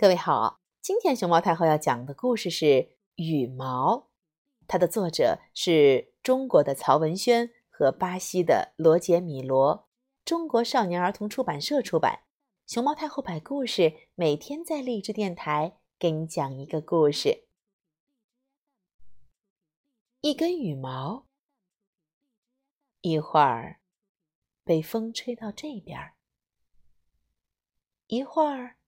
[0.00, 2.64] 各位好，今天熊猫太后要讲的故事是
[3.16, 3.96] 《羽毛》，
[4.66, 9.90] 它的作者是中国的曹文轩和巴西的罗杰米罗，
[10.24, 12.20] 中国少年儿童出版社出版。
[12.66, 17.44] 熊猫太后摆故事，每天在励志电台给你讲一个故事。
[20.22, 21.26] 一根羽毛，
[23.02, 23.82] 一会儿
[24.64, 26.14] 被风吹到这边，
[28.06, 28.79] 一会儿。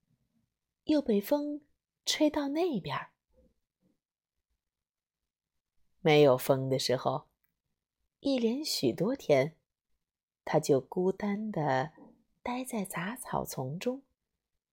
[0.85, 1.63] 又被风
[2.05, 3.13] 吹到那边儿。
[6.01, 7.29] 没有风的时候，
[8.21, 9.57] 一连许多天，
[10.45, 11.93] 它就孤单的
[12.43, 14.03] 待在杂草丛中，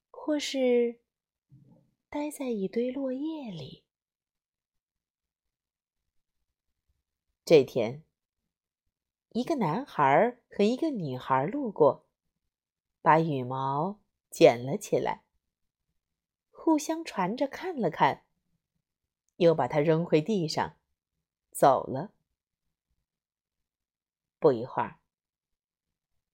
[0.10, 1.00] 或是
[2.10, 3.84] 待在一堆落叶里。
[7.46, 8.04] 这天，
[9.30, 12.08] 一个男孩和一个女孩路过，
[13.02, 14.00] 把羽毛
[14.32, 15.24] 捡了起来。
[16.70, 18.26] 互相传着看了看，
[19.38, 20.78] 又把它扔回地上，
[21.50, 22.14] 走了。
[24.38, 25.00] 不一会儿，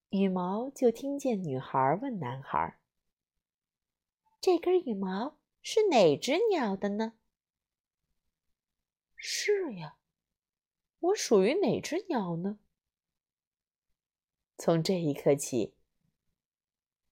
[0.09, 2.77] 羽毛就听见女孩问男孩
[4.41, 7.13] ：“这根羽毛是哪只鸟的呢
[9.15, 9.95] ？”“是呀，
[10.99, 12.59] 我属于哪只鸟呢？”
[14.59, 15.73] 从这一刻起，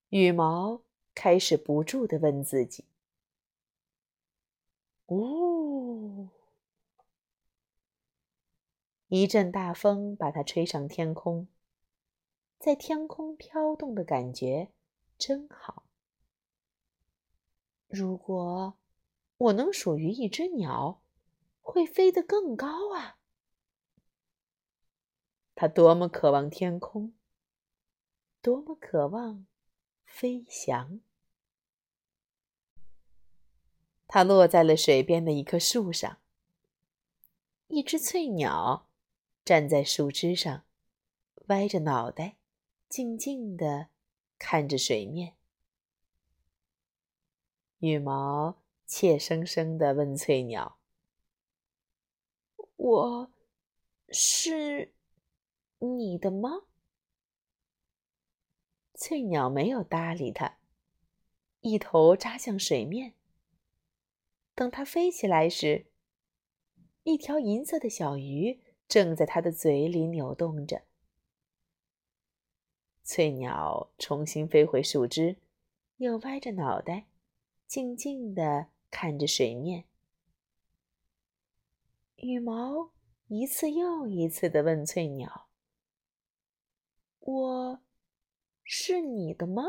[0.09, 0.81] 羽毛
[1.15, 2.83] 开始不住的问自己。
[5.07, 6.29] 呜！
[9.07, 11.47] 一阵大风把它吹上天空，
[12.57, 14.71] 在天空飘动的感觉
[15.17, 15.83] 真好。
[17.87, 18.77] 如果
[19.37, 21.01] 我能属于一只鸟，
[21.61, 23.19] 会飞得更高啊！
[25.53, 27.13] 它多么渴望天空，
[28.41, 29.45] 多么渴望
[30.05, 30.99] 飞翔！
[34.13, 36.19] 它落在了水边的一棵树上。
[37.65, 38.87] 一只翠鸟
[39.43, 40.65] 站在树枝上，
[41.47, 42.37] 歪着脑袋，
[42.87, 43.87] 静静地
[44.37, 45.35] 看着水面。
[47.79, 50.77] 羽毛怯生生地问翠鸟
[52.77, 53.31] ：“我
[54.09, 54.93] 是
[55.79, 56.67] 你的吗？”
[58.93, 60.59] 翠鸟没有搭理它，
[61.61, 63.15] 一头扎向水面。
[64.55, 65.87] 等它飞起来时，
[67.03, 70.83] 一条银色的小鱼正在它的嘴里扭动着。
[73.03, 75.37] 翠鸟重新飞回树枝，
[75.97, 77.07] 又歪着脑袋，
[77.67, 79.85] 静静地看着水面。
[82.17, 82.91] 羽毛
[83.27, 85.49] 一次又一次地问翠鸟
[87.19, 87.79] ：“我
[88.63, 89.63] 是你的吗？”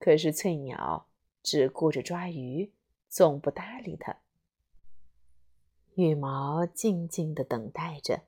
[0.00, 1.08] 可是翠鸟。
[1.44, 2.72] 只顾着抓鱼，
[3.08, 4.22] 总不搭理它。
[5.94, 8.24] 羽毛静静的等待着。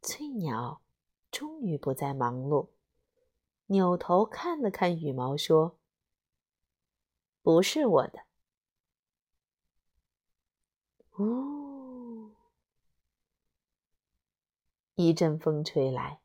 [0.00, 0.80] 翠鸟
[1.30, 2.70] 终于不再忙碌，
[3.66, 5.78] 扭头看了看羽毛，说
[7.42, 8.24] ：“不是我的。”
[11.20, 12.34] 呜！
[14.94, 16.22] 一阵风吹来，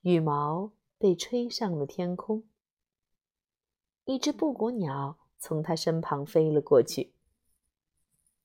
[0.00, 2.49] 羽毛被吹上了天空。
[4.10, 7.14] 一只布谷鸟从他身旁飞了过去。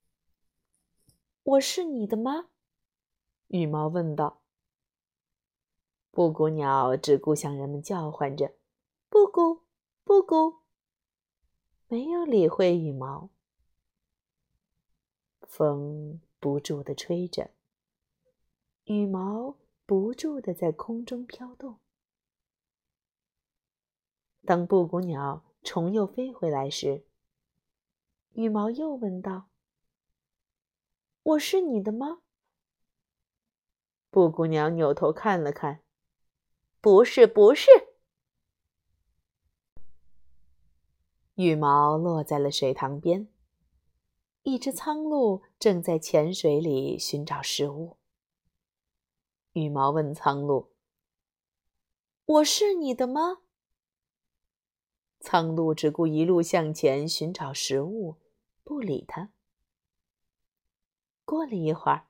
[1.42, 2.50] “我是你的吗？”
[3.50, 4.44] 羽毛问道。
[6.12, 8.53] 布谷鸟只顾向人们叫唤着
[9.09, 9.64] ：“布谷，
[10.03, 10.58] 布谷。”
[11.90, 13.32] 没有理会羽毛。
[15.47, 17.50] 风不住地吹着，
[18.84, 21.80] 羽毛不住地在空中飘动。
[24.46, 25.44] 当布谷鸟。
[25.66, 27.03] 虫又飞回来时，
[28.34, 29.50] 羽毛又问道
[31.24, 32.22] ：“我是你的吗？”
[34.12, 35.81] 布谷鸟扭头看了看
[36.80, 37.70] ，“不是，不是。”
[41.34, 43.28] 羽毛落在了水塘边，
[44.44, 47.97] 一只苍鹭正在浅水里寻找食物。
[49.53, 50.70] 羽毛问苍鹭
[52.26, 53.40] ：“我是你的吗？”
[55.26, 58.18] 苍鹭只顾一路向前寻找食物，
[58.64, 59.32] 不理它。
[61.26, 62.06] 过了一会儿，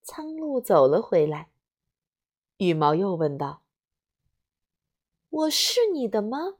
[0.00, 1.50] 苍鹭走了回来。
[2.56, 3.62] 羽毛又问道
[5.28, 6.56] ：“我是你的吗？”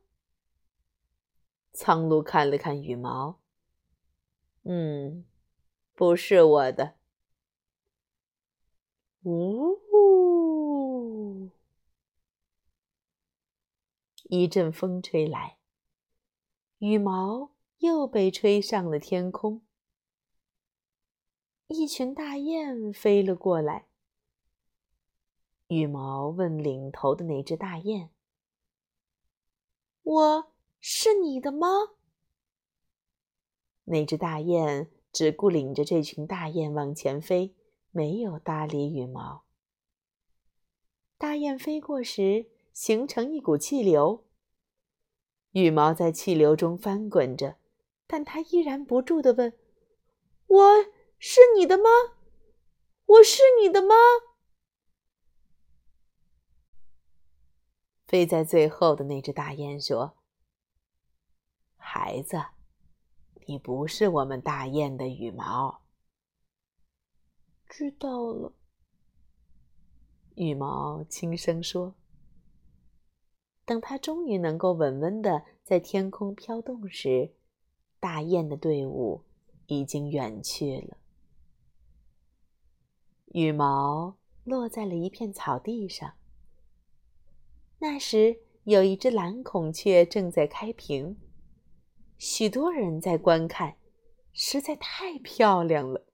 [1.72, 3.40] 苍鹭看了看羽毛
[4.64, 5.24] ，“嗯，
[5.94, 6.96] 不是我的。”
[9.24, 9.85] 呜。
[14.38, 15.56] 一阵风吹来，
[16.78, 19.62] 羽毛又被吹上了天空。
[21.68, 23.86] 一群大雁飞了过来。
[25.68, 28.10] 羽毛问领头的那只大雁
[30.04, 31.66] ：“我是你的吗？”
[33.84, 37.56] 那只大雁只顾领着这群大雁往前飞，
[37.90, 39.44] 没有搭理羽毛。
[41.16, 44.25] 大雁飞过时，形成一股气流。
[45.56, 47.56] 羽毛在气流中翻滚着，
[48.06, 49.54] 但它依然不住地问
[50.48, 50.84] ：“我
[51.18, 51.84] 是你的吗？
[53.06, 53.94] 我是你的吗？”
[58.06, 60.18] 飞在最后的那只大雁说
[61.78, 62.36] ：“孩子，
[63.46, 65.80] 你不是我们大雁的羽毛。”
[67.66, 68.52] 知道了。
[70.34, 71.94] 羽毛轻声说
[73.66, 77.34] ：“等它终于能够稳稳的在天空飘动时，
[78.00, 79.24] 大雁的队伍
[79.66, 80.96] 已经远去了。”
[83.34, 86.14] 羽毛落在了一片草地上。
[87.80, 91.20] 那时，有一只蓝孔雀正在开屏，
[92.16, 93.76] 许多人在观看，
[94.32, 96.06] 实在太漂亮了。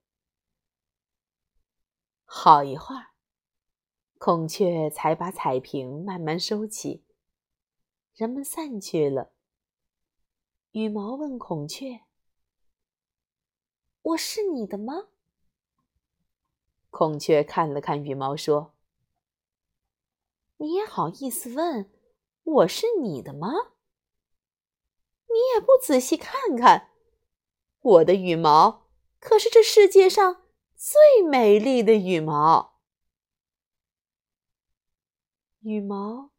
[2.25, 3.11] 好一会儿。
[4.17, 7.02] 孔雀才把彩屏慢慢收起，
[8.15, 9.31] 人们散去了。
[10.71, 12.01] 羽毛问孔雀
[14.01, 15.09] ：“我是你的吗？”
[16.91, 18.75] 孔雀看了看羽毛，说
[20.57, 21.91] ：“你也好意思问
[22.43, 23.49] 我是你的吗？
[25.25, 26.91] 你也不仔细看看，
[27.81, 28.85] 我的羽毛
[29.19, 30.45] 可是这世界上
[30.75, 32.79] 最美丽的羽毛。”
[35.61, 36.32] 羽毛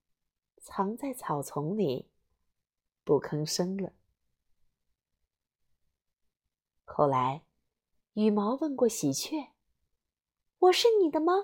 [0.65, 2.09] 藏在草丛里，
[3.05, 3.93] 不吭声了。
[6.87, 7.45] 后来，
[8.15, 9.51] 羽毛问过喜鹊
[10.59, 11.35] ：“我是你的吗？”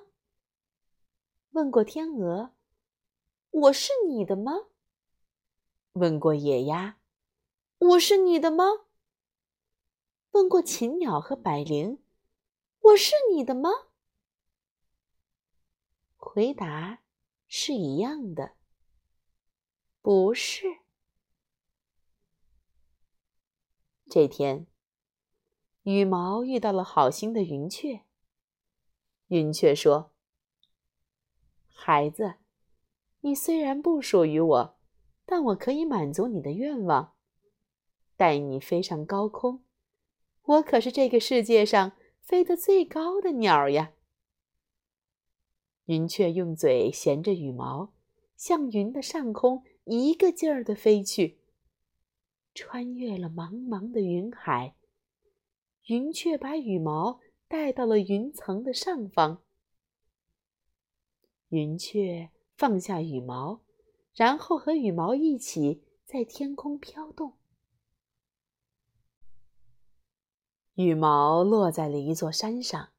[1.52, 2.54] 问过天鹅
[3.50, 4.52] ：“我是你的吗？”
[5.92, 6.98] 问过野鸭
[7.76, 8.64] ：“我是你的吗？”
[10.32, 12.02] 问过禽鸟和百灵
[12.80, 13.68] ：“我是你的吗？”
[16.16, 17.02] 回答。
[17.52, 18.52] 是一样的，
[20.02, 20.78] 不是。
[24.08, 24.66] 这天，
[25.82, 28.00] 羽毛遇到了好心的云雀。
[29.28, 30.12] 云雀说
[31.68, 32.36] ：“孩子，
[33.20, 34.78] 你虽然不属于我，
[35.26, 37.14] 但我可以满足你的愿望，
[38.16, 39.62] 带你飞上高空。
[40.42, 41.92] 我可是这个世界上
[42.22, 43.92] 飞得最高的鸟呀！”
[45.84, 47.92] 云雀用嘴衔着羽毛，
[48.36, 51.38] 向云的上空一个劲儿地飞去。
[52.54, 54.74] 穿越了茫茫的云海，
[55.86, 59.42] 云雀把羽毛带到了云层的上方。
[61.48, 63.62] 云雀放下羽毛，
[64.12, 67.34] 然后和羽毛一起在天空飘动。
[70.74, 72.90] 羽毛落在了一座山上，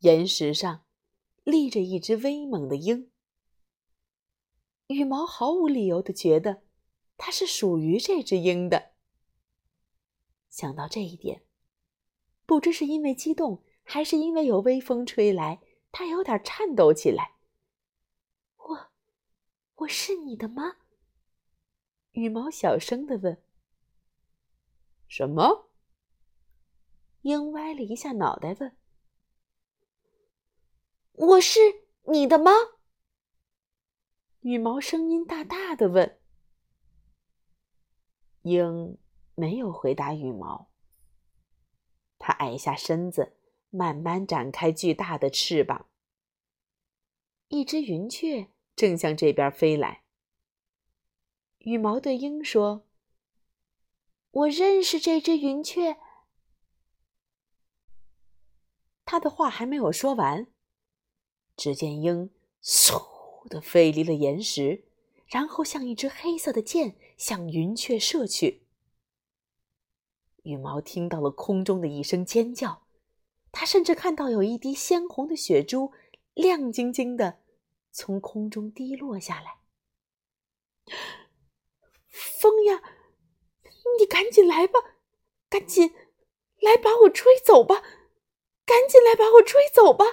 [0.00, 0.84] 岩石上。
[1.44, 3.10] 立着一只威猛的鹰，
[4.88, 6.62] 羽毛毫无理由的觉得
[7.16, 8.92] 它是属于这只鹰的。
[10.48, 11.42] 想到这一点，
[12.46, 15.60] 不知是因为激动，还是因为有微风吹来，
[15.92, 17.36] 它有点颤抖起来。
[18.56, 18.90] 我，
[19.76, 20.78] 我是你的吗？
[22.12, 23.42] 羽毛小声的问。
[25.06, 25.68] 什么？
[27.22, 28.74] 鹰歪了一下脑袋问。
[31.12, 31.60] 我是
[32.04, 32.52] 你的吗？
[34.48, 36.18] 羽毛声音大大的问。
[38.44, 38.96] 鹰
[39.34, 40.70] 没有回答羽毛。
[42.18, 43.36] 它矮下身子，
[43.68, 45.90] 慢慢展开巨大的翅膀。
[47.48, 50.04] 一只云雀正向这边飞来。
[51.58, 52.86] 羽毛对鹰说
[54.32, 55.98] ：“我认识这只云雀。”
[59.04, 60.50] 他的话还没有说完。
[61.54, 62.30] 只见鹰
[62.62, 63.17] 嗖
[63.48, 64.84] 的飞离了岩石，
[65.26, 68.66] 然后像一支黑色的箭向云雀射去。
[70.42, 72.86] 羽毛听到了空中的一声尖叫，
[73.50, 75.92] 它甚至看到有一滴鲜红的血珠
[76.34, 77.40] 亮晶晶的
[77.90, 79.58] 从空中滴落下来。
[82.08, 82.82] 风呀，
[83.98, 84.78] 你赶紧来吧，
[85.48, 85.92] 赶紧
[86.60, 87.82] 来把我吹走吧，
[88.64, 90.04] 赶紧来把我吹走吧。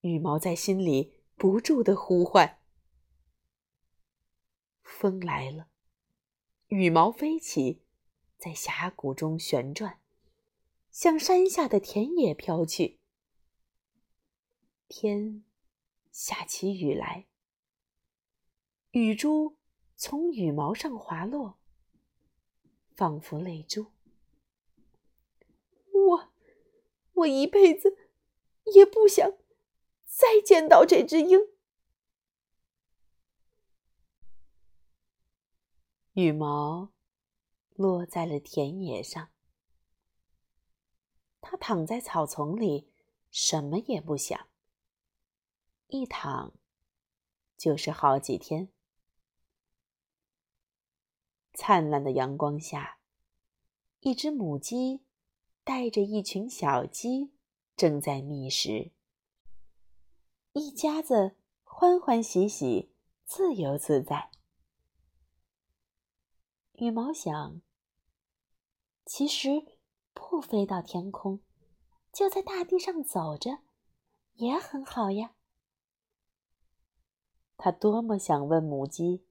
[0.00, 2.60] 羽毛在心里不住的呼唤。
[4.84, 5.66] 风来了，
[6.68, 7.82] 羽毛飞起，
[8.38, 9.98] 在峡谷中旋转，
[10.92, 13.00] 向山下的田野飘去。
[14.86, 15.42] 天
[16.12, 17.26] 下起雨来，
[18.92, 19.56] 雨珠
[19.96, 21.58] 从羽毛上滑落，
[22.94, 23.86] 仿佛泪珠。
[25.92, 26.32] 我，
[27.14, 27.98] 我一辈子
[28.72, 29.36] 也不想
[30.14, 31.40] 再见到这只鹰。
[36.12, 36.92] 羽毛
[37.70, 39.30] 落在了田野上，
[41.40, 42.92] 它躺在草丛里，
[43.30, 44.48] 什么也不想。
[45.86, 46.52] 一躺
[47.56, 48.70] 就是好几天。
[51.54, 52.98] 灿烂的阳光下，
[54.00, 55.04] 一只母鸡
[55.64, 57.32] 带着一群小鸡
[57.74, 58.92] 正在觅食，
[60.54, 62.94] 一家子欢欢喜喜，
[63.24, 64.30] 自由自在。
[66.74, 67.62] 羽毛想
[69.06, 69.48] ：“其实
[70.12, 71.40] 不飞到天空，
[72.12, 73.60] 就在大地上走着，
[74.34, 75.34] 也很好呀。”
[77.56, 79.24] 他多么想问母鸡：“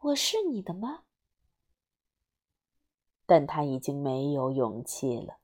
[0.00, 1.04] 我是你的吗？”
[3.26, 5.36] 但他已经没有勇气了。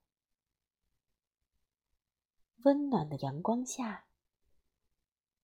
[2.65, 4.07] 温暖的阳光下，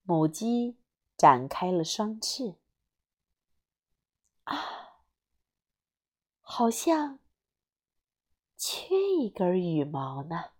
[0.08, 0.78] 母鸡
[1.18, 2.54] 展开了双翅。
[4.44, 5.02] 啊！
[6.40, 7.18] 好像
[8.56, 10.52] 缺一根羽毛呢。